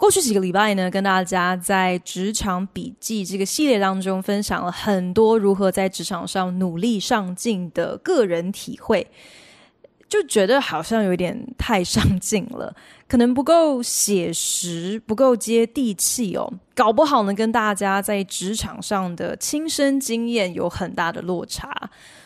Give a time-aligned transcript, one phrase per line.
[0.00, 9.06] 过去几个礼拜呢，跟大家在职场笔记这个系列当中分享了很多如何在职场上努力上进的个人体会，
[10.08, 12.74] 就觉得好像有点太上进了，
[13.06, 21.70] 可能不够写实，不够接地气哦，搞不好呢，跟大家在职场上的亲身经验有很大的落差。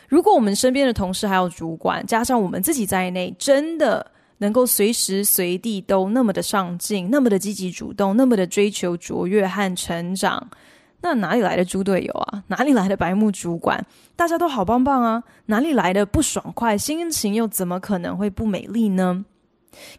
[0.07, 4.13] 如果我们身边的同事还有主管，加上我们自己在内，真的。
[4.39, 10.49] 能够随时随地都那么的上进，那么的积极主动，那么的追求卓越和成长，
[11.01, 12.43] 那哪里来的猪队友啊？
[12.49, 13.87] 哪里来的白目主管？
[14.17, 15.23] 大家都好棒棒啊！
[15.47, 16.77] 哪里来的不爽快？
[16.79, 19.25] 心情又怎么可能会不美丽呢？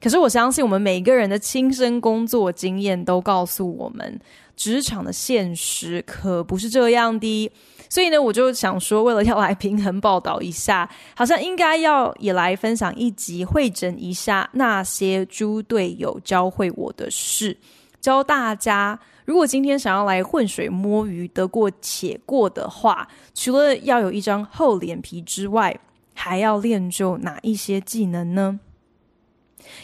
[0.02, 4.20] 可是我相信，我们每个人的亲身工作经验都告诉我们，
[4.56, 7.52] 职场的现实可不是这样的。
[7.88, 17.56] 所以呢，我就想说，为了要来平衡报道一下，好像应该要也来分享一集，汇整一下那些猪队友教会我的事，
[18.02, 25.80] 教大家，如果今天想要来浑水摸鱼、得过且过的话，除了要有一张厚脸皮之外，
[26.14, 28.60] 还要练就哪一些技能呢？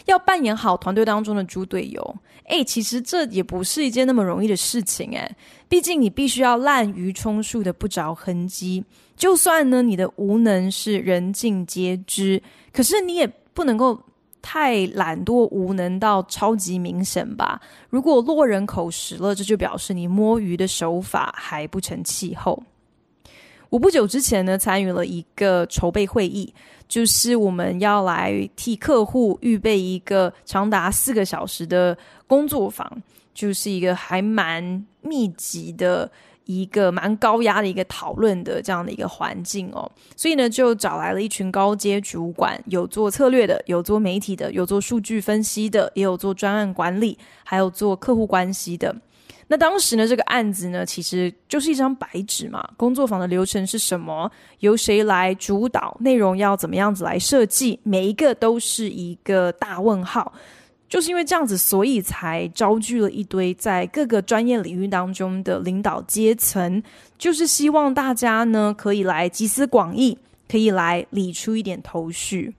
[0.06, 2.16] 要扮演好团队当中的猪队友，
[2.48, 5.36] 诶，其实这也不是一件那么容易的事情，诶，
[5.68, 8.84] 毕竟你必须要滥竽充数的不着痕迹，
[9.16, 14.00] 就算呢你的无能是人尽皆知，可是你也不能够
[14.40, 17.60] 太懒惰无能到超级明显吧？
[17.88, 22.62] 如果落人口实了，这就表示你摸鱼的手法还不成气候。
[23.72, 26.52] 我不久之前呢，参与了一个筹备会议，
[26.86, 31.96] 就是我们要来替客户预备一个长达四个小时的
[32.26, 32.86] 工作坊，
[33.32, 36.10] 就是一个还蛮密集的
[36.44, 39.90] 一个蛮高压的一个讨论的这样的一个环境哦。
[40.14, 48.94] 所以呢，就找来了一群高阶主管，有做策略的，有做媒体的，有做数据分析的，也有做专案管理，还有做客户关系的。
[49.48, 52.66] 那当时呢，这个案子呢，其实就是一张白纸嘛。
[52.76, 54.30] 工作坊的流程是什么？
[54.60, 55.94] 由谁来主导？
[56.00, 57.78] 内容要怎么样子来设计？
[57.82, 60.32] 每一个都是一个大问号。
[60.88, 66.82] 就是因为这样子，所以才招聚了一堆在各个专业领域当中的领导阶层，
[67.18, 72.54] 就是希望大家呢可以来集思广益，可以来理出一点头绪。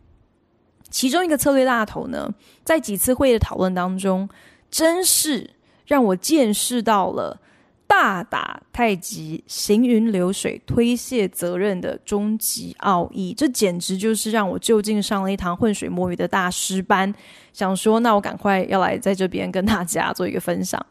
[0.89, 2.33] 其中一个策略大头呢，
[2.63, 4.27] 在几次会议的讨论当中，
[4.69, 5.49] 真是。
[5.85, 7.39] 让我见识到了
[7.85, 17.13] 大打太极、行云流水、推卸责任的终极奥义，这简直就是让我就近上了一堂浑水摸鱼的大师班。
[17.51, 20.83] 想说，那我赶快要来在这边跟大家做一个分享。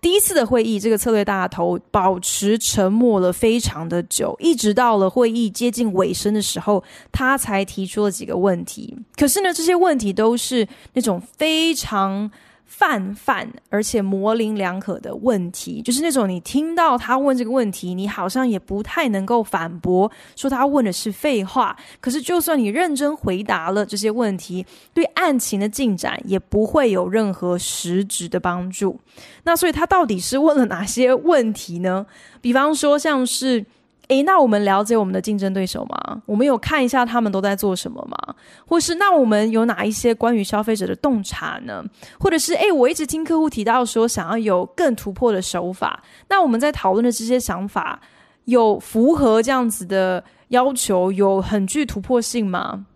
[0.00, 8.96] 第一次的会议，这个策略大头保持沉默了非常的久，一直到了会议接近尾声的时候，他才提出了几个问题。
[9.16, 12.30] 可是呢，这些问题都是那种非常。
[12.66, 21.74] 泛泛而且模棱两可的问题，就是那种你听到他问这个问题，你好像也不太能够反驳，说他问的是废话。
[22.00, 29.00] 可是就算你认真回答了这些问题，对案情的进展也不会有任何实质的帮助。
[29.44, 32.04] 那所以他到底是问了哪些问题呢？
[32.40, 33.64] 比方说像是。
[34.08, 36.22] 诶，那我们了解我们的竞争对手吗？
[36.26, 38.34] 我们有看一下他们都在做什么吗？
[38.64, 41.84] 或是那我们有哪一些关于消费者的洞察呢？
[42.20, 48.00] 或者是诶，我一直听客户提到说想要有更突破的手法，那我们在讨论的这些想法
[48.44, 52.86] 有符合这样子的要求，有很具突破性吗？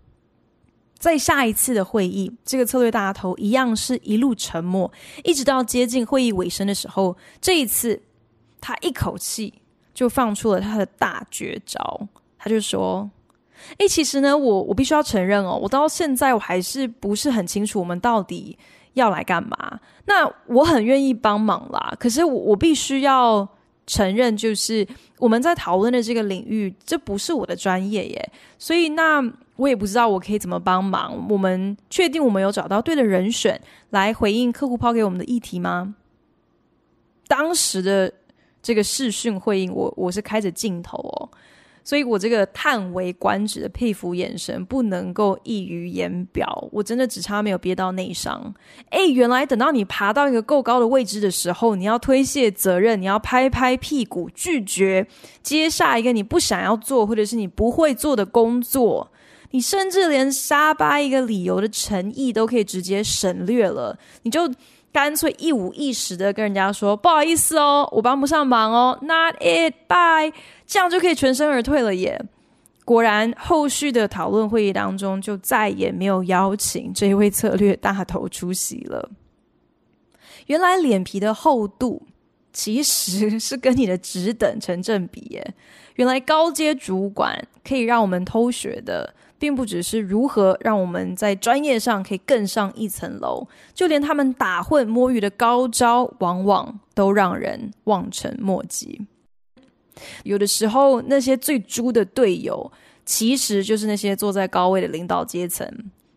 [0.96, 4.92] 在下一次的会议，这个策略大头一样是一路沉默，
[5.24, 8.00] 一直到接近会议尾声的时候，这一次
[8.60, 9.54] 他一口气。
[10.00, 12.00] 就放出了他的大绝招，
[12.38, 13.06] 他就说
[13.76, 18.56] ：“诶，其实呢，我我必须要承认哦，我到现在我还是不是很清楚我们到底
[18.94, 19.78] 要来干嘛。
[20.06, 23.46] 那我很愿意帮忙啦，可是我我必须要
[23.86, 24.88] 承认，就是
[25.18, 28.32] 我们在讨论的这个领域，这不是我的专业耶。
[28.58, 29.22] 所以那
[29.56, 31.26] 我也不知道我可以怎么帮忙。
[31.28, 33.60] 我们确定我们有找到对的人选
[33.90, 35.94] 来回应客户抛给我们的议题吗？
[37.28, 38.10] 当时的。”
[38.62, 41.28] 这个视讯会议，我我是开着镜头哦，
[41.82, 48.54] 所以我这个叹为观止的佩服眼神不能够溢于言表，我真的只差没有憋到内伤。
[48.90, 55.06] 哎，原来等到你爬到一个够高的位置的时候，你要推卸责任，你要拍拍屁股拒绝
[55.42, 59.10] 接下一个你不想要做或者是你不会做的工作，
[59.52, 64.52] 你甚至连沙巴一个理由的诚意都可以直接省略了，你就。
[64.92, 70.32] 干脆一五一十的跟人家说不好意思哦，我帮不上忙哦，Not it, bye，
[70.66, 72.20] 这样就可以全身而退了耶。
[72.84, 79.10] 果然，后续的讨论会议当中就再也没有邀请这一位策略大头出席了。
[80.46, 82.02] 原来脸皮的厚度
[82.52, 85.54] 其实是跟你的职等成正比耶。
[85.94, 89.14] 原来高阶主管可以让我们偷学的。
[89.40, 99.00] 并不只是如何让我们在专业上可以更上一层楼，就连他们打混摸鱼的高招，往往都让人望尘莫及。
[100.24, 102.70] 有的时候，那些最猪的队友，
[103.06, 105.66] 其实就是那些坐在高位的领导阶层。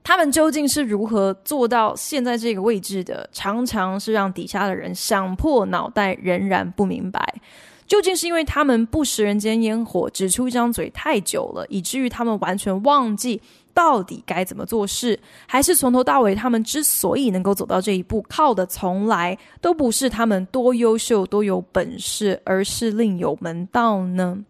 [0.04, 3.30] 他们究竟是如何做到现在这个位置的？
[3.32, 7.36] 常常是让底下的人想破脑袋，仍然不明白。
[7.88, 13.42] 究竟是因为他们不食人间烟火，只出一张嘴太久了，以至于他们完全忘记
[13.74, 24.44] 到底该怎么做事，还是从头到尾他们之所以能够走到这一步，靠的从来都不是他们多优秀、多有本事，而是另有门道呢？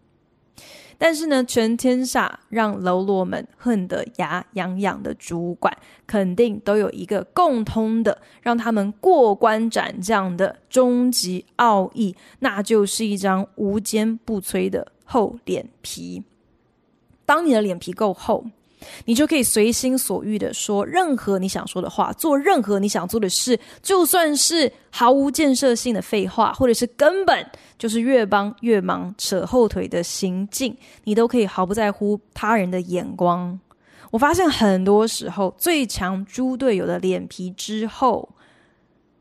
[1.04, 16.22] 但是呢，全天下让喽啰们恨得牙痒痒的主管，肯定都有一个共通的，让他们过关斩将的终极奥义，那就是一张无坚不摧的厚脸皮。
[17.26, 18.46] 当你的脸皮够厚，
[19.04, 27.46] 你就可以随心所欲的说任何你想说的话，做任何你想做的事，就算是毫无建设性的废话，或者是根本
[27.78, 33.58] 就是越帮越忙、扯后腿的行径，你都可以毫不在乎他人的眼光。
[34.10, 38.28] 我发现很多时候，最强猪队友的脸皮之厚，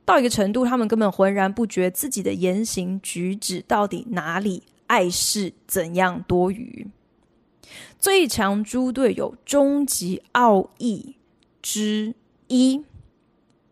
[0.05, 6.87] 到一个程度，他们根本浑然不觉自己的言行举止到底哪里碍事、怎样多余。
[7.97, 11.15] 最强猪队友终极奥义
[11.61, 12.13] 之
[12.47, 12.83] 一，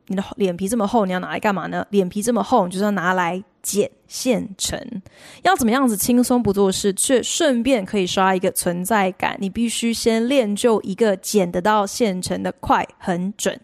[0.07, 1.85] 你的脸皮这么厚，你要拿来干嘛呢？
[1.89, 4.79] 脸皮这么厚，你就是要拿来捡现成。
[5.43, 9.37] 要怎么样子轻松不做事，却顺便可以刷一个存在感？
[9.39, 13.59] 你必须先练就一个捡得到现成的快、很准。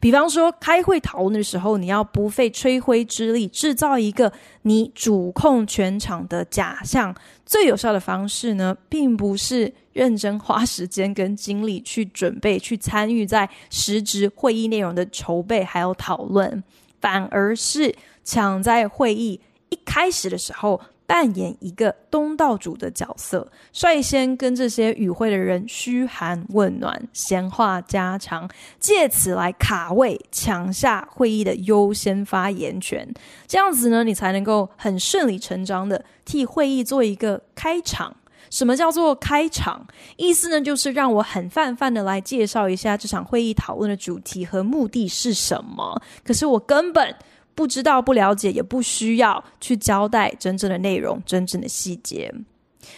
[0.00, 4.32] 比方说，开会讨论的时候，你要不费吹灰之力制造一个
[4.62, 7.14] 你主控全场的假象。
[7.44, 9.72] 最有效的方式呢，并不是。
[9.92, 16.64] 认真花时间跟精力去准备、去参与在实质会议内容的筹备还有讨论，
[16.98, 17.94] 反而是
[18.24, 19.40] 抢在会议
[19.70, 28.48] 一开始的时候扮演一个东道主的角色，率先跟这些与会的人嘘寒问暖、闲话家常，
[28.78, 33.06] 借此来卡位抢下会议的优先发言权。
[33.46, 38.16] 这样子呢，你才能够很顺理成章的替会议做一个开场。
[38.48, 39.86] 什么叫做开场？
[40.16, 46.00] 意思呢，就是让我很泛泛的来介绍一下这场会议讨论的主题和目的是什么。
[46.22, 47.14] 可是我根本
[47.54, 52.32] 不知道、不了解，也不需要去交代真正的内容、真正的细节。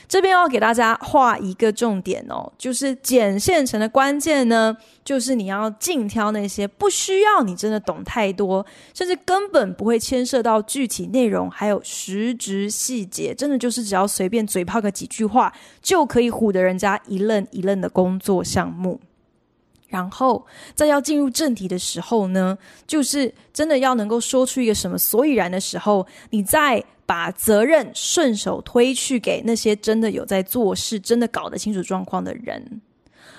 [0.08, 4.74] 这边要给大家画一个重点哦，就是捡现成的关键呢，
[5.04, 8.64] 就是你要尽挑那些不需要你真的懂太多，
[8.94, 18.99] 甚至根本不会牵涉到具体内容，还有实质细节，真的就是只要随便嘴炮个几句话就可以唬得人家一愣一愣的工作项目。
[19.94, 26.84] 然后在要进入正题的时候呢，就是真的要能够说出一个什么所以然的时候，你再。
[27.06, 32.80] 把责任顺手推去给那些真的有在做事、真的搞得清楚状况的人。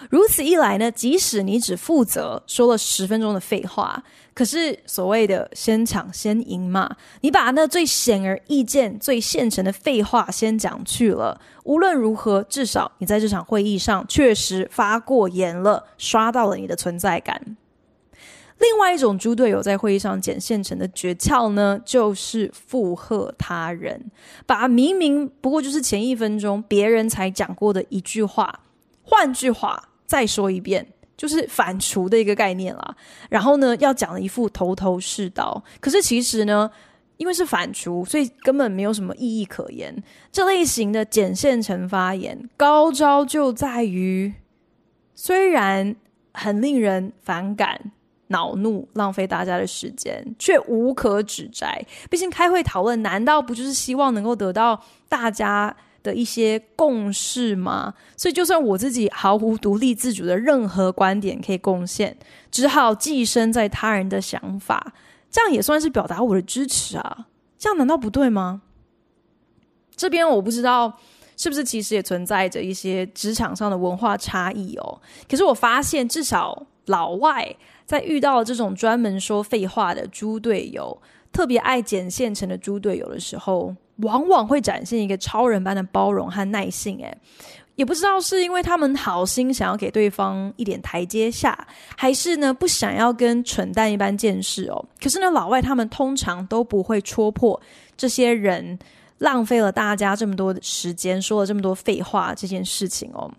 [0.09, 11.39] 如此一来呢，即使你只负责说了十分钟的废话，可是所谓的先抢先赢嘛，你把那最显而易见、最现成的废话先讲去了。
[11.63, 17.57] 无论如何，至少你在这场会议上确实发过言了，刷到了你的存在感。
[18.57, 24.09] 另外一种猪队友在会议上捡现成的诀窍呢，就是附和他人，
[24.45, 28.62] 把明明不过就是前一分钟别人才讲过的一句话，
[29.03, 30.85] 换句话再说一遍，
[31.17, 32.95] 就是反刍的一个概念啦。
[33.29, 36.69] 然后呢，要讲的一副头头是道，可是其实呢，
[37.17, 40.03] 因为是反刍，所以根本没有什么意义可言。
[40.31, 44.33] 这类型的捡现成发言，高招就在于，
[45.13, 45.95] 虽然
[46.33, 47.91] 很令人反感。
[48.29, 51.79] 恼怒，浪费大家的时间，却无可指摘。
[52.09, 55.74] 毕竟开会讨论，难道不就是希望能够得到大家
[56.05, 57.95] 的一些共识吗？
[58.15, 62.15] 所以就算我自己毫无独立自主的任何观点可以贡献，
[62.51, 64.93] 只好寄生在他人的想法，
[65.31, 67.25] 这样也算是表达我的支持啊？
[67.57, 68.62] 这样难道不对吗？
[69.95, 71.00] 这边我不知道
[71.35, 75.01] 是不是其实也存在着一些职场上的文化差异哦。
[75.27, 86.98] 可是我发现，至少老外在遇到这种专门说废话的猪队友，特别爱捡现成的猪队友的时候，往往会展现一个超人般的包容和耐性。
[87.00, 87.18] 诶，
[87.75, 94.86] 也不知道是因为他们好心想要给对方一点台阶下，还是呢不想要跟蠢蛋一般见识哦。
[95.02, 97.62] 可是呢，老外他们通常都不会戳破
[97.98, 98.78] 这些人。
[99.20, 103.32] 浪费了大家这么多的时间，说了这么多废话这件事情哦，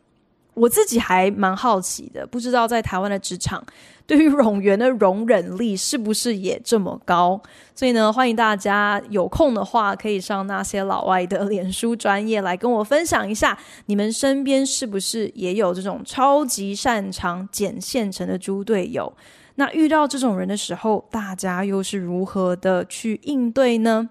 [0.57, 3.63] 我自己还蛮好奇的，不知道在台湾的职场，
[4.07, 7.39] 对于冗员的容忍力是不是也这么高？
[7.75, 19.13] 所以呢，欢迎大家有空的话，可以上那些老外的脸书专业来跟我分享一下，你们身边是不是也有这种超级擅长捡现成的猪队友？
[19.57, 24.09] 那遇到这种人的时候，大家又是如何的去应对呢？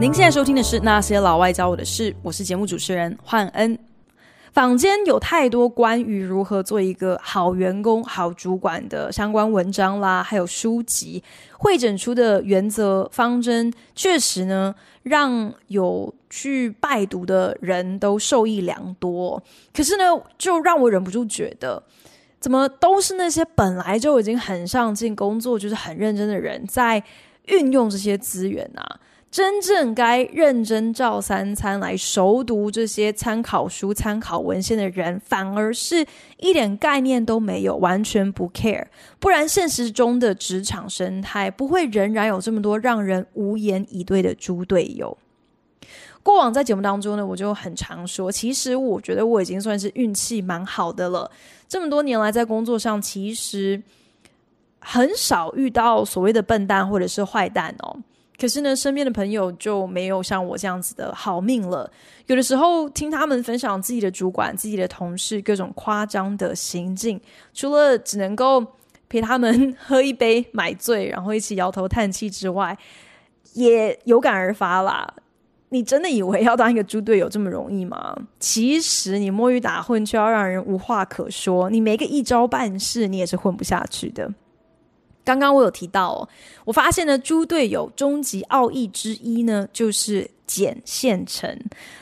[0.00, 3.76] 您现在收听的是《那些老外教我的事》，我是节目主持人焕恩。
[4.52, 11.20] 坊间有太多关于如何做一个好员工、好主管的相关文章啦，还有书籍
[11.58, 19.42] 汇整出的原则方针，确实呢，让有去拜读的人都受益良多。
[19.74, 20.04] 可是呢，
[20.38, 21.82] 就让我忍不住觉得，
[22.38, 27.02] 怎么都是那些本来就已经很上进、工作就是很认真的人在
[27.46, 29.00] 运用这些资源啊？
[29.30, 36.06] 真正该认真照三餐来熟读这些参考书、参考文献的人，反而是
[36.38, 38.86] 一点概念都没有，完全不 care。
[39.20, 45.16] 不然，现实中的职场生态不会仍然有这么多让人无言以对的猪队友。
[46.22, 51.30] 过往在节目当中呢，我就很常说，其实我觉得我已经算是运气蛮好的了。
[51.68, 53.82] 这么多年来，在工作上其实
[54.78, 57.98] 很少遇到所谓的笨蛋或者是坏蛋哦。
[58.40, 61.90] 可是呢，身边的朋友就没有像我这样子的好命了。
[62.26, 67.20] 有的时候听他们分享自己的主管、自己的同事各种夸张的行径，
[67.52, 68.64] 除了只能够
[69.08, 72.78] 陪他们喝一杯买醉，然后一起摇头叹气之外，
[73.54, 75.12] 也有感而发啦。
[75.70, 78.16] 你真的以为要当一个猪队友这么容易吗？
[78.38, 84.32] 其实你摸鱼打混，却要让人无话可说，你没个一招半式，你也是混不下去的。
[85.28, 86.28] 刚刚我有提到哦，
[86.64, 91.54] 我发现呢，猪队友终极奥义之一呢，就是捡现成。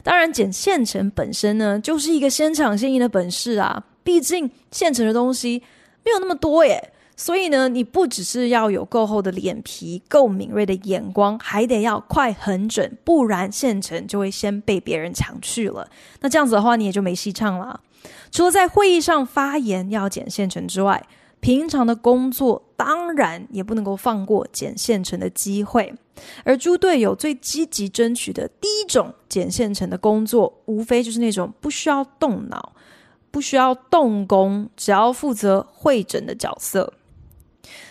[0.04, 3.83] 当然，捡现成本身呢，就是一个先抢先赢的本事啊。
[4.04, 5.61] 毕竟现成的东西
[6.04, 15.90] 没有那么多耶，所以呢，你不只是要有够厚的脸皮、够敏锐的眼光，还得要快很准，不然现成就会先被别人抢去了。
[16.21, 17.80] 那这样子的话，你也就没戏唱了。
[18.30, 21.04] 除了在会议上发言要捡现成之外，
[21.47, 25.95] 平常的工作当然也不能够放过捡现成的机会，
[26.43, 32.73] 而猪队友最积极争取的第一种捡现成的工作，无非就是那种不需要动脑、
[33.31, 36.93] 不需要动工，只要负责会诊的角色。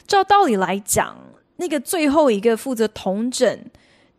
[0.06, 1.18] 照道理来讲，
[1.56, 3.58] 那个最后一个负责统整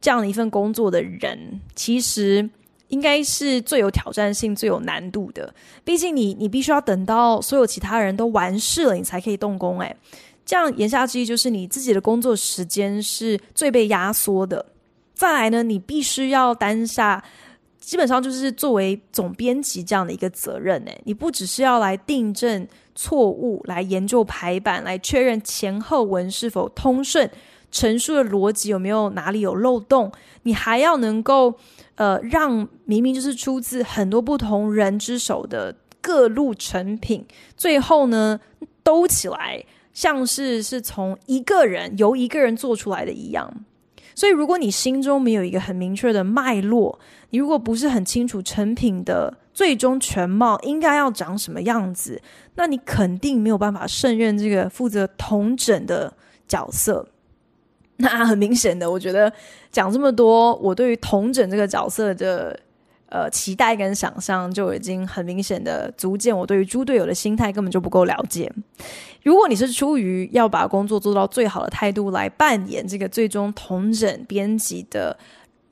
[0.00, 2.48] 这样的一份工作的人，其实。
[2.88, 5.52] 应该是最有挑战性、最有难度的。
[5.84, 9.80] 毕竟你，你必须要等到所有其他人都完事了，你才可以动工。
[9.80, 9.96] 诶，
[10.44, 14.64] 这样言下之意就是你自己的工作时间是最被压缩的。
[15.14, 17.24] 再来呢，你必须要担下，
[17.80, 20.80] 基本上就是作为总编辑这样的一个责任。
[20.84, 27.28] 诶，你不只是要来订正错误，来研究排版，来确认前后文是否通顺，
[27.70, 31.58] 陈述的逻辑有没有哪里有漏洞，你还要能够。
[31.96, 37.24] 呃，让明明就是出自很多不同人之手的各路成品，
[37.56, 38.38] 最后呢，
[38.82, 43.50] 兜起来，像是是从一个人由一个人做出来的一样。
[44.14, 46.98] 所以，如果你心中没有一个很明确的脉络，
[47.30, 52.20] 你如果不是很清楚成品的最终全貌应该要长什么样子，
[52.56, 56.12] 那你肯定没有办法胜任这个负责统整的
[56.46, 57.08] 角色。
[57.98, 59.32] 那很明显的，我觉得
[59.72, 62.58] 讲这么多，我对于统整这个角色的
[63.08, 68.52] 呃期待跟想象，就已经很明显的足见我对于猪队友的心态根本就不够了解。
[69.22, 75.16] 如果你是出于要把工作做到最好的态度来扮演这个最终统整编辑的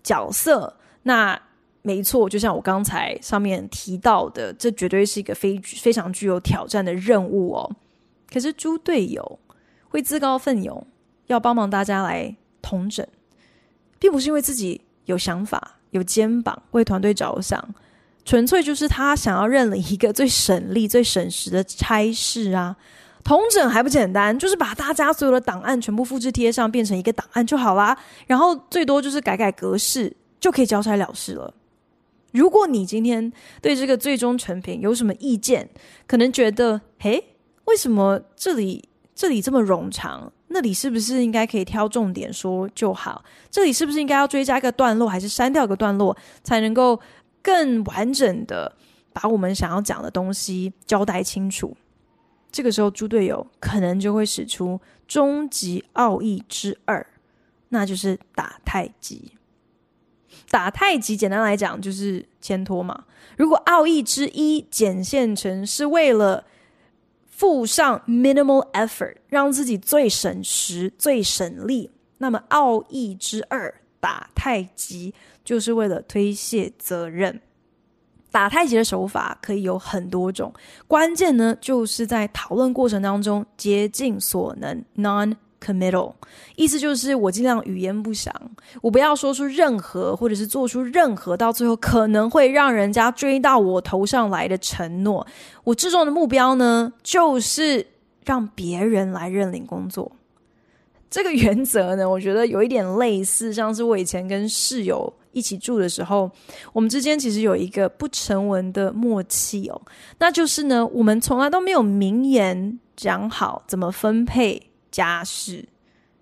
[0.03, 1.39] 角色，那
[1.83, 7.71] 没错，就像我刚才上面提到的，这绝对是一个非非常具有挑战的任务哦。
[8.33, 9.39] 可是猪队友
[9.89, 10.85] 会自告奋勇
[11.27, 13.07] 要帮忙大家来统整，
[13.99, 17.75] 并不是因为自己有想法、有肩膀为团队着想，
[18.25, 22.77] 纯粹就是他想要认领一个最省力、最省时的差事啊。
[23.23, 27.97] 统整还不简单，就是把大家所有的档案全部复制贴上，变成一个档案就好啦。
[28.27, 31.55] 然后最多就是改改格式，就可以交差了事了。
[32.33, 35.71] 如果你今天对这个最终成品有什么意见，
[36.07, 40.31] 可能觉得，嘿，为什么这里这里这么冗长？
[40.55, 43.25] 那里是不是应该可以挑重点说就好？
[43.51, 47.01] 这里是不是应该要追加一个段落，还是删掉一个段落，才能够
[47.43, 48.73] 更完整的
[49.13, 51.77] 把我们想要讲的东西交代清楚？
[52.53, 57.05] 这个时候，猪队友可能就会使出终极奥义之二，
[57.71, 59.33] 那就是打太极。
[60.51, 63.07] 打太极，简单来讲就是牵拖嘛。
[63.37, 66.45] 如果奥义之一显现成是为了
[67.37, 75.13] 付上 minimal effort，让自己最省时、最省力，那么奥义之二打太极
[75.45, 77.41] 就是为了推卸责任。
[78.31, 80.53] 打太极的手法可以有很多种，
[80.87, 85.35] 关键呢就是在讨论过程当中竭尽所能 non。
[85.65, 86.13] Committal
[86.57, 88.35] 意思就是我尽量语焉不详，
[88.83, 95.27] 我不要说出任何或者是做出任何到最后可能会让人家追到我头上来的承诺。
[95.65, 97.87] 我最终的目标呢，就是
[98.25, 100.13] 让别人来认领工作。
[101.11, 106.29] 这个原则呢，我觉得有一点类似，像是我以前跟室友一起住的时候，
[106.73, 109.81] 我们之间其实有一个不成文的默契哦，
[110.19, 114.71] 那就是呢，我们从来都没有明言讲好怎么分配。
[114.95, 115.69] 家事，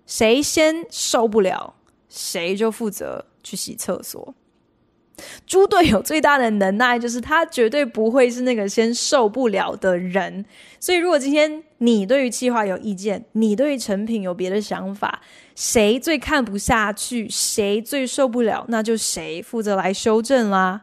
[0.07, 1.75] 谁先受不了，
[2.09, 4.33] 谁就负责去洗厕所。
[5.45, 10.43] 猪队友最大的能耐就是他绝对不会是那个先受不了的人。
[10.79, 15.21] 所以，如果今天你对于计划有意见，你对于成品有别的想法，
[15.55, 20.81] 谁最看不下去，谁最受不了，那就谁负责来修正啦。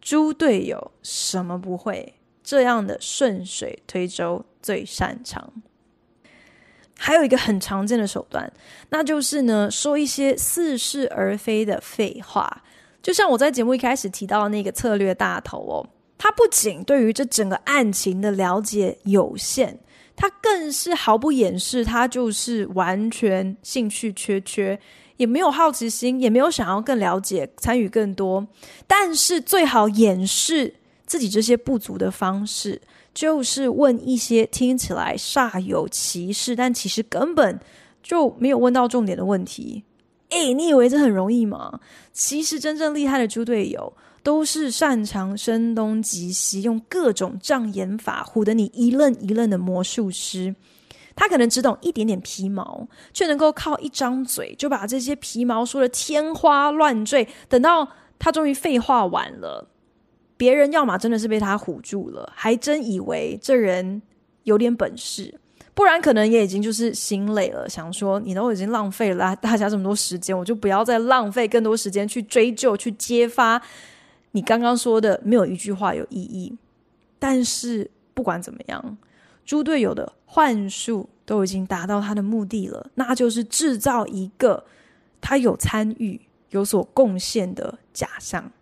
[0.00, 5.52] 猪队友什么不会，这样的顺水推舟最擅长。
[6.98, 8.50] 还有一个很常见的手段，
[8.88, 12.62] 那就是呢，说一些似是而非的废话。
[13.02, 15.86] 就像我在节目一开始提到的那个策略大头哦，
[16.18, 19.78] 他不仅对于这整个案情的了解有限，
[20.16, 24.80] 他更是毫不掩饰，他就是完全兴趣缺缺，
[25.18, 28.44] 也没有好奇心，也没有想要更了解、参与更多。
[28.86, 30.74] 但是最好掩饰
[31.06, 32.80] 自己这些不足的方式。
[33.16, 37.58] 就是问一些听起来煞有其事，但其实根本
[38.02, 39.82] 就没有问到重点的问题。
[40.28, 41.80] 诶，你以为这很容易吗？
[42.12, 43.90] 其实真正厉害的猪队友
[44.22, 50.54] 都是擅长声东击西，用各种障眼法唬得你一愣一愣的魔术师。
[51.14, 57.26] 他可能只懂一点点皮毛，却能够靠一张嘴就把这些皮毛说得天花乱坠。
[57.48, 59.66] 等到他终于废话完了。
[60.36, 64.02] 别人要么真的是被他唬住了，还真以为这人
[64.44, 65.38] 有点本事，
[65.74, 73.60] 不然可能也已经就是心累了，想说你都已经浪费了大家这么多时间，我就不要再浪费更多时间去追究、去揭发
[74.32, 76.56] 你刚刚说的没有一句话有意义。
[77.18, 78.98] 但是不管怎么样，
[79.44, 84.62] 猪队友的幻术都已经达到他的目的了，那就是制造一个
[85.20, 86.20] 他有参与、
[86.50, 88.52] 有所贡献的假象。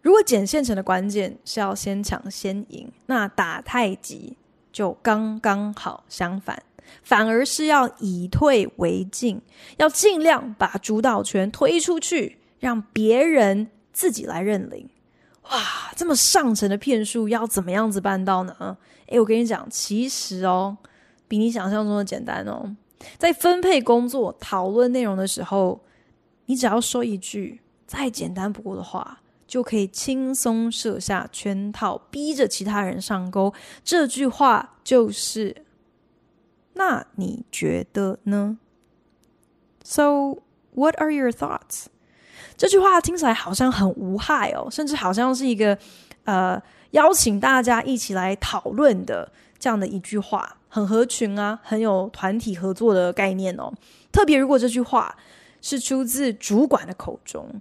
[0.00, 4.36] 如果捡现成的关键是要先抢先赢，那打太极
[4.72, 6.62] 就刚刚好相反，
[7.02, 9.42] 反而是要以退为进，
[9.76, 14.88] 要尽量把主导权推出去，让别人自己来认领。
[15.50, 18.76] 哇，这么上层的骗术要怎么样子办到呢？
[19.06, 20.76] 诶，我跟你讲，其实哦，
[21.26, 22.76] 比你想象中的简单哦。
[23.16, 25.80] 在分配工作、讨论内容的时候，
[26.46, 29.20] 你只要说一句再简单不过的话。
[29.48, 33.52] 就可以轻松设下圈套，逼着其他人上钩。
[33.82, 35.64] 这句话就是
[36.74, 38.58] ：“那你觉得呢
[39.82, 40.42] ？”So,
[40.74, 41.86] what are your thoughts？
[42.58, 45.78] 这句话听起来好像很无害哦，甚至好像是一个
[46.24, 53.72] 呃邀请大家一起来讨论的这样的一句话，很合群啊，很有团体合作的概念哦。
[54.12, 55.16] 特别如果这句话
[55.62, 57.58] 是出自主管的口中。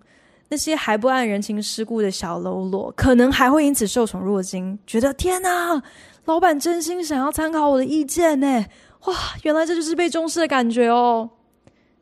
[0.49, 5.81] 那些还不谙人情世故的小喽啰，可能还会因此受宠若惊，觉得天哪，
[6.25, 8.65] 老板真心想要参考我的意见呢！
[9.05, 11.29] 哇，原来这就是被重视的感觉哦。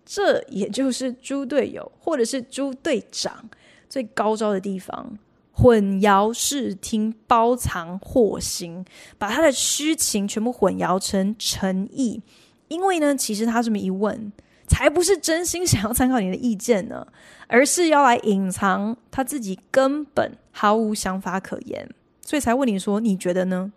[0.05, 3.49] 这也就是猪队友或者是猪队长
[3.89, 5.17] 最高招的地方。
[5.51, 8.85] 混淆视听，包藏祸心，
[9.17, 12.21] 把他的虚情全部混淆成诚意。
[12.67, 14.31] 因为呢，其实他这么一问，
[14.67, 17.05] 才不是真心想要参考你的意见呢，
[17.47, 21.89] 而是要来隐藏他自己根本毫无想法可言，
[22.21, 23.71] 所以才问你说你觉得呢？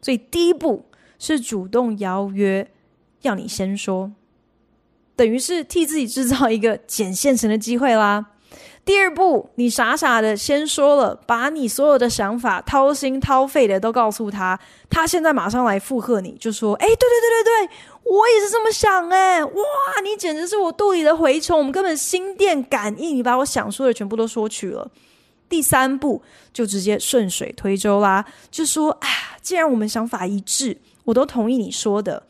[0.00, 0.86] 所以第一步
[1.18, 2.70] 是主动邀约，
[3.20, 4.12] 要你先说，
[5.14, 8.26] 等于是替自己制造一个捡现成的机会啦。
[8.84, 14.58] 第二步，你傻傻的先说了，把你所有的想法掏心掏肺的都告诉他，
[14.90, 19.52] 他现在马上来附和你，就说：“哎，对对对对对，我也是这么想哎，哇，
[20.02, 24.90] 你简直是我肚里的蛔虫，我们根本心电感应，你把我想说的全部都说去了。”
[25.48, 29.08] 第三步就直接顺水推舟啦，就说：“哎，
[29.42, 32.22] 既然我们想法一致，我都同意你说的，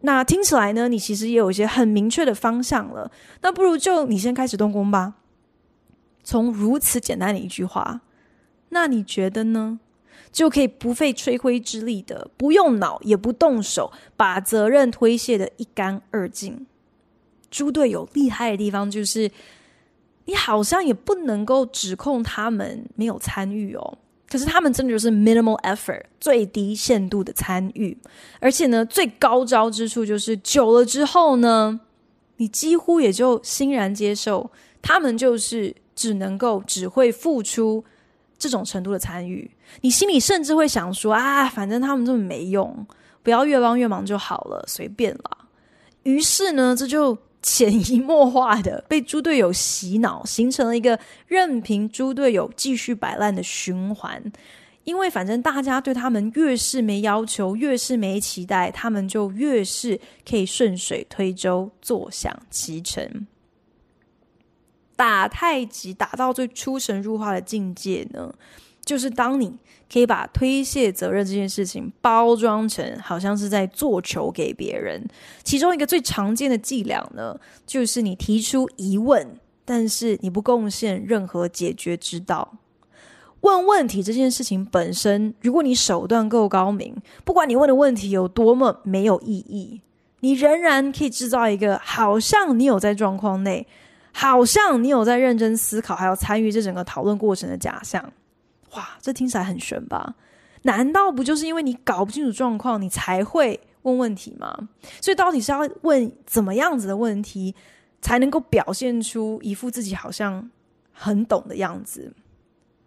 [0.00, 3.10] 那听起来呢，你其实也有一些很明确的方向了，
[3.40, 5.14] 那不如就你先开始动工吧。”
[6.22, 8.02] 从如此简单的一句话，
[8.68, 9.78] 那你觉得呢？
[10.32, 16.66] 就可以不费吹灰之力的，不用脑也不动手，把责任推卸的一干二净。
[17.50, 19.30] 猪队友厉害的地方就是，
[20.24, 23.98] 你好像也不能够指控他们没有参与哦。
[24.28, 27.96] 可是他们真的就是 minimal effort，最低限度的参与。
[28.40, 31.80] 而且呢，最高招之处就是久了之后呢，
[32.36, 34.50] 你几乎也就欣然接受
[34.80, 35.74] 他们就是。
[35.96, 37.82] 只能够只会付出
[38.38, 42.86] 这种程度的参与，你心里甚至会想说啊，反正他们这么没用，
[43.22, 45.38] 不要越帮越忙就好了，随便啦。
[46.02, 54.22] 于是呢，这就潜移默化的 被猪队友洗脑，形成了一个任凭猪队友继续摆烂的循环。
[54.84, 63.26] 因为反正大家对他们越是没要求，越是没期待，他们就越是可以顺水推舟，坐享其成。
[64.96, 68.34] 打太极打到最出神入化的境界呢，
[68.84, 69.54] 就是当你
[69.92, 75.06] 可以把推卸责任这件事情包装成好像是在做球给别人。
[75.44, 82.54] 其中一个最常见的伎俩呢，就是你提出疑问，但是你不贡献任何解决之道。
[83.42, 89.82] 问问题这件事情本身，如果你手段够高明，不管你问的问题有多么没有意义，
[90.20, 93.66] 你仍然可以制造一个好像你有在状况内。
[94.18, 98.02] 好像你有在认真思考，还要参与这整个讨论过程的假象，
[98.72, 100.14] 哇，这听起来很玄吧？
[100.62, 104.70] 难道不就是因为你搞不清楚状况，你才会问问题吗？
[105.02, 107.54] 所以到底是要问怎么样子的问题，
[108.00, 110.50] 才能够表现出一副自己好像
[110.92, 112.14] 很懂的样子？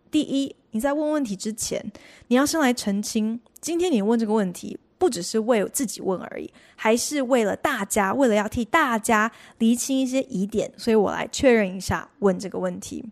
[0.09, 1.91] 第一，你在问问题之前，
[2.29, 4.79] 你要先来澄清，今天你问这个问题。
[4.99, 13.03] 不只是为自己问而已，还是为了大家，为了要替大家厘清一些疑点，所以我来确认一下问这个问题。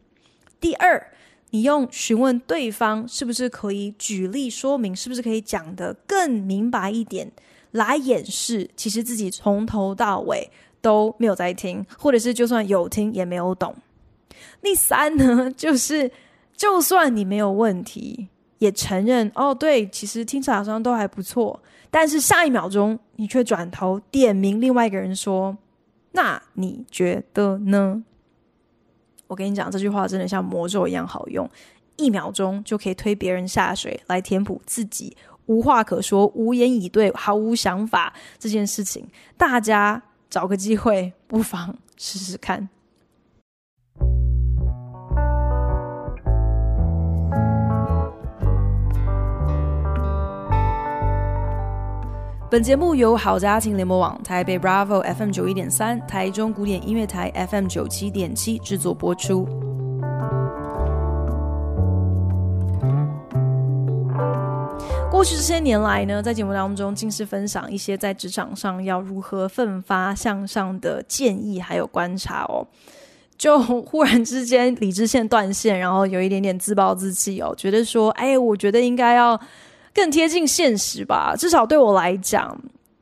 [0.59, 1.11] 第二，
[1.51, 7.31] 你用询问对方是不是可以举例说明，是不是可以讲得更明白一点，
[7.71, 10.49] 来掩饰其实自己从头到尾
[10.81, 13.73] 都没有在听，或者是就算有听也没有懂。
[14.61, 16.11] 第三呢，就是
[16.55, 21.61] 就算你没有问题，也承认哦，对，其实听起来好像都还不错。
[21.89, 25.57] 但是下一秒钟，你却转头点名另外一个人说
[26.11, 28.03] ：“那你觉得呢？”
[29.27, 31.49] 我跟你讲，这句话真的像魔咒一样好用，
[31.97, 35.15] 一秒钟就可以推别人下水，来填补自己
[35.47, 39.05] 无话可说、无言以对、毫无想法这件事情。
[39.37, 42.69] 大家找个机会，不妨试试看。
[52.49, 59.45] 本节目由好家庭联播网、台北 Bravo FM 九一点三、台中古典音乐台 FM 九七点七制作播出。
[65.11, 72.65] 过去这些年来呢，在节目当中尽是分享一些在职场上要如何奋发向上的建议，还有观察哦。
[73.37, 79.37] 就忽然之间理智线断线，然后有一点点自暴自弃哦，觉得说，哎，我觉得应该要。
[79.97, 82.55] 更贴近现实吧，至少对我来讲，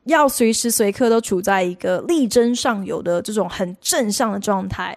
[0.04, 4.96] 要随时随刻都处在一个力争上游的这种很正向的状态。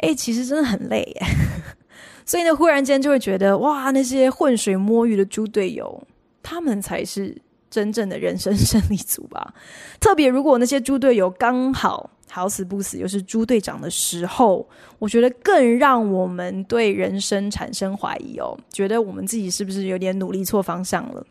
[0.00, 1.26] 诶，其实真的很累耶。
[2.26, 6.06] 所以呢，忽然间就会觉得，哇，那些浑水摸鱼的猪队友，
[6.42, 7.34] 他们才是
[7.72, 9.52] 真正的人生胜利组吧。
[9.98, 12.10] 特别如果那些猪队友刚好。
[12.34, 14.66] 好死不死，又是猪队长的时候，
[14.98, 21.26] 我觉得更让我们对人生产生怀疑哦，觉得我们自己是不是有点努力错方向了？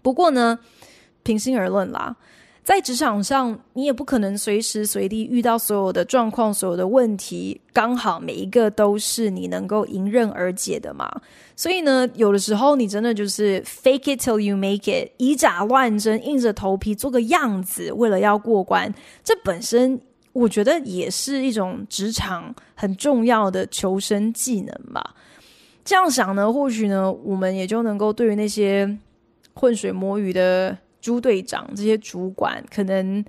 [0.00, 0.58] 不过呢，
[1.22, 2.16] 平心而论啦，
[2.70, 11.10] 在职场上，你也不可能随时随地遇到所有的状况、所有的问题，刚好每一个都是你能够迎刃而解的嘛。
[11.56, 18.94] 所以呢，有的时候你真的就是 fake it till you make it，以假乱真，硬着头皮做个样子，为了要过关。
[19.24, 20.00] 这本身
[20.32, 25.16] 我觉得也是一种职场很重要的求生技能吧。
[25.84, 28.96] 这样想呢，或许呢，我们也就能够对于那些
[29.54, 30.78] 浑水摸鱼的。
[31.00, 33.24] 朱队长这些主管可能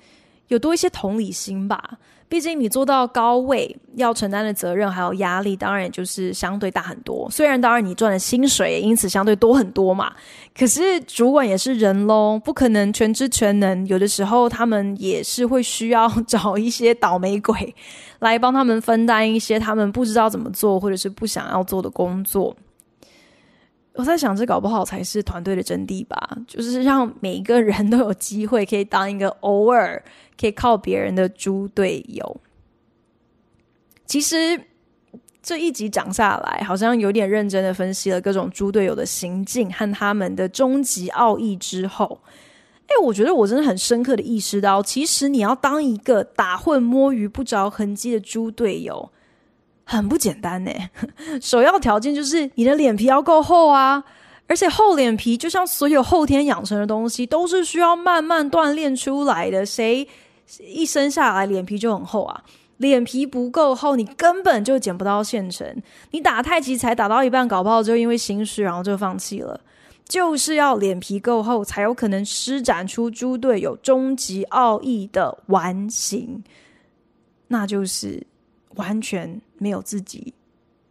[0.48, 7.30] 有多一些同理心吧，毕竟你做到高位，要承担的责任还有压力，当然也就是相对大很多。
[7.32, 10.14] 虽然当然你赚的薪水也因此相对多很多嘛，
[10.58, 17.74] 可是主管也是人喽，不可能全知全能，有的时候他们也是会需要找一些倒霉鬼
[18.20, 22.56] 来帮他们分担一些他们不知道怎么做或者是不想要做的工作。
[24.02, 30.04] 我在想，这搞不好才是团队的真谛吧，就是让每一个人都有机会可以当一个偶尔
[30.40, 32.42] 可以靠别人的猪队友。
[34.08, 34.60] 其实
[35.44, 42.22] 这一集讲下来，好像有点认真的分析了各种猪队友的行径和他们的终极奥义之后，
[42.88, 49.12] 哎，我觉得我真的很深刻的意识到，其实你要当一个打混摸鱼不着痕迹的猪队友。
[49.92, 50.72] 很不简单呢，
[51.42, 54.02] 首要条件就是你的脸皮要够厚啊，
[54.48, 59.66] 而且厚脸皮就像所有后天养成的东西，都是需要慢慢锻炼出来的。
[59.66, 60.08] 谁
[60.60, 62.42] 一生下来脸皮就很厚啊？
[62.78, 65.68] 脸皮不够厚，你根本就捡不到现成。
[66.12, 69.60] 你打太极才打到一半，搞不好就因为心虚，然后就放弃了。
[70.08, 76.42] 就是要脸皮够厚，才有可能施展出猪队友终极奥义的完形，
[77.50, 78.26] 那就是。
[78.76, 80.34] 完全没有自己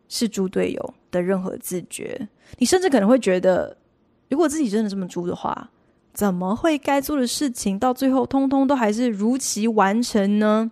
[0.08, 3.76] 是猪队友的任何自觉，你甚至可能会觉得，
[4.28, 5.70] 如果自己真的这么猪的话，
[6.12, 10.70] 怎么会该做的事情到最后通通都还是如期完成呢？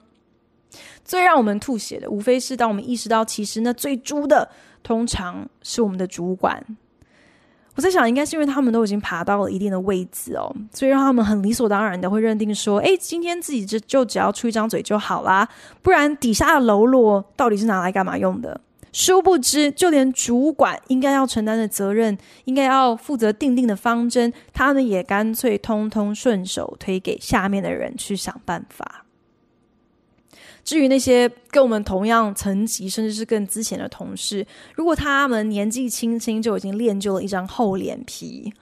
[1.04, 4.50] 最让我们吐血的，无非是当我们意识到，其实那最猪的，
[4.82, 6.62] 通常是我们的主管。
[7.78, 15.48] 我在想，应该是因为他们都已经爬到了一定的位置哦，所以让他们很理所当然的会认定说，诶，今天自己就就只要出一张嘴就好啦，
[15.80, 18.60] 不然底下的喽啰到底是拿来干嘛用的？
[18.92, 29.04] 殊不知，就连主管应该要承担的责任，应该要负责定定的方针，他们也干脆通通顺手推给下面的人去想办法。
[30.68, 38.52] 至于那些跟我们同样层级，甚至是更资浅的同事，如果他们年纪轻轻就已经练就了一张厚脸皮，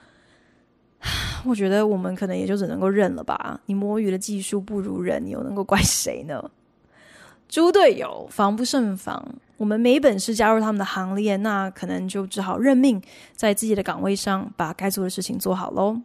[1.43, 3.59] 我觉得我们可能也就只能够认了吧。
[3.65, 6.41] 你摸鱼的技术不如人，你又能够怪谁呢？
[7.49, 9.21] 猪队友防不胜防，
[9.57, 13.01] 我们没本事加入他们的行列，那可能就只好认命，
[13.35, 16.01] 在自己的岗位上把该做的事情做好喽。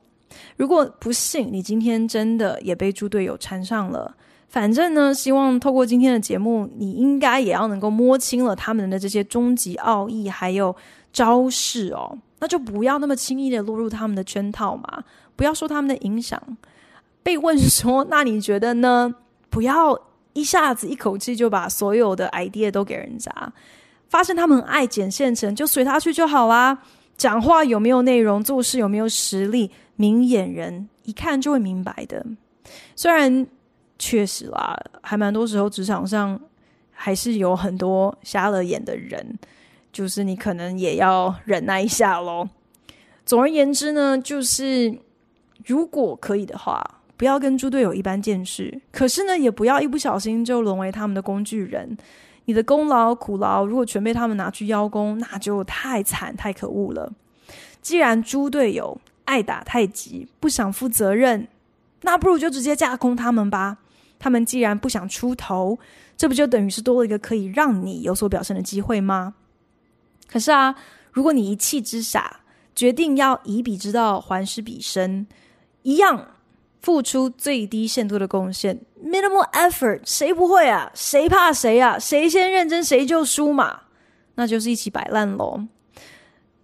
[0.56, 4.16] 如果不幸你今天真的也被猪队友缠上了。
[4.52, 10.76] 反正呢，希望透过今天的节目，你应该也要能够摸清了他们的这些终极奥义，还有
[11.10, 12.18] 招式哦。
[12.38, 15.04] 那就不要那么轻易的落入他们的圈套嘛，
[15.36, 16.38] 不要受他们的影响。
[17.22, 19.14] 被问说，那你觉得呢？
[19.48, 19.98] 不要
[20.34, 23.32] 一下子一口气就把所有的 idea 都给人家。
[24.10, 26.76] 发现他们很爱捡现成，就随他去就好啦。
[27.16, 32.26] 讲话有没有内容，做事有没有实力，明眼人一看就会明白的。
[32.94, 33.46] 虽然。
[34.04, 36.38] 确实啦，还蛮多时候职场上
[36.90, 39.38] 还是有很多瞎了眼的人，
[39.92, 42.48] 就是你可能也要忍耐一下喽。
[43.24, 44.98] 总而言之呢，就是
[45.64, 46.84] 如果可以的话，
[47.16, 51.96] 不要跟猪队友一般见识，可是呢，也不要一不小心就沦为他们的工具人。
[52.46, 57.12] 你的功劳苦劳如果全被他们拿去邀功，那就太惨太可恶了。
[57.80, 61.46] 既然猪队友爱打太极，不想负责任，
[62.00, 63.78] 那不如就直接架空他们吧。
[64.22, 65.76] 他们既然不想出头，
[66.16, 69.34] 这不就等于是多了一个可以让你有所表现的机会吗？
[70.28, 70.76] 可是啊，
[71.10, 75.26] 如果你一气之下决定要以彼之道还施彼身，
[75.82, 76.28] 一样
[76.80, 80.88] 付出最低限度的贡献，minimal effort，谁不会啊？
[80.94, 81.98] 谁怕谁啊？
[81.98, 83.80] 谁先认真谁就输嘛，
[84.36, 85.66] 那就是一起摆烂喽。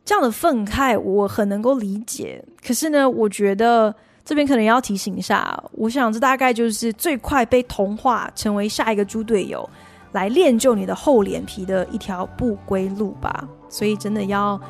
[0.05, 3.97] 这样的愤慨我很能够理解，可是呢，我觉得。
[4.29, 9.67] 这边可能要提醒一下，我想这大概就是最快被同化成为下一个猪队友，
[10.13, 13.49] 来练就你的厚脸皮的一条不归路吧。
[13.71, 14.61] 所以真的要，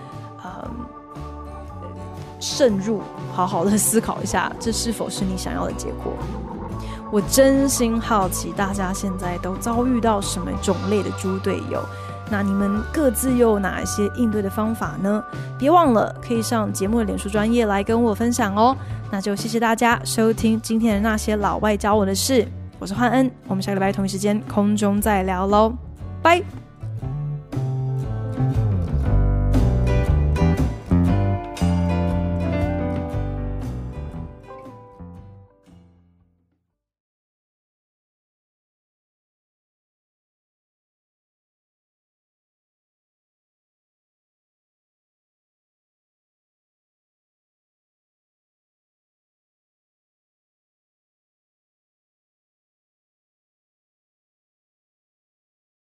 [0.44, 0.70] 呃，
[2.38, 6.12] 慎入，好好的思考一下，这是否是你想要的结果。
[7.10, 11.82] 我真心好奇，大家现在都遭遇到什么种类的猪队友？
[12.30, 15.22] 那你们各自又有哪一些应对的方法呢？
[15.58, 18.76] 别忘了可以上节目的脸书专业来跟我分享哦。
[19.10, 22.46] 那就谢谢大家收听今天的那些老外教我的事，
[22.78, 25.72] 我是焕恩，我们下个礼拜同一时间空中再聊喽，
[26.22, 26.67] 拜。